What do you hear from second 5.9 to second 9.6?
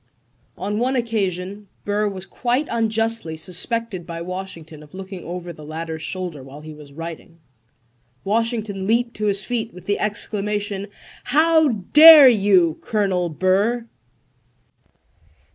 shoulder while he was writing. "Washington leaped to his